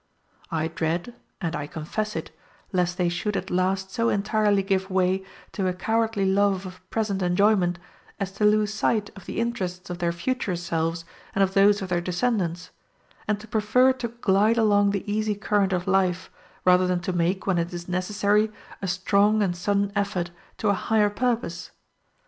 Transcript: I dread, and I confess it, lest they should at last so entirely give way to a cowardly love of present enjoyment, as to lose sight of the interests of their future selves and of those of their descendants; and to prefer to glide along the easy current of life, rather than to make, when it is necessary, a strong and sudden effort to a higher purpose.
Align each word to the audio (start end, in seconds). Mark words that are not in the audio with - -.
I 0.49 0.67
dread, 0.67 1.13
and 1.41 1.55
I 1.55 1.67
confess 1.67 2.15
it, 2.15 2.31
lest 2.71 2.97
they 2.97 3.07
should 3.07 3.37
at 3.37 3.51
last 3.51 3.91
so 3.91 4.09
entirely 4.09 4.63
give 4.63 4.89
way 4.89 5.23
to 5.51 5.67
a 5.67 5.73
cowardly 5.73 6.25
love 6.25 6.65
of 6.65 6.89
present 6.89 7.21
enjoyment, 7.21 7.77
as 8.19 8.31
to 8.31 8.43
lose 8.45 8.73
sight 8.73 9.11
of 9.15 9.27
the 9.27 9.39
interests 9.39 9.91
of 9.91 9.99
their 9.99 10.11
future 10.11 10.55
selves 10.55 11.05
and 11.35 11.43
of 11.43 11.53
those 11.53 11.83
of 11.83 11.89
their 11.89 12.01
descendants; 12.01 12.71
and 13.27 13.39
to 13.41 13.47
prefer 13.47 13.93
to 13.93 14.07
glide 14.07 14.57
along 14.57 14.89
the 14.89 15.05
easy 15.07 15.35
current 15.35 15.71
of 15.71 15.85
life, 15.85 16.31
rather 16.65 16.87
than 16.87 17.01
to 17.01 17.13
make, 17.13 17.45
when 17.45 17.59
it 17.59 17.71
is 17.71 17.87
necessary, 17.87 18.51
a 18.81 18.87
strong 18.87 19.43
and 19.43 19.55
sudden 19.55 19.91
effort 19.95 20.31
to 20.57 20.69
a 20.69 20.73
higher 20.73 21.11
purpose. 21.11 21.69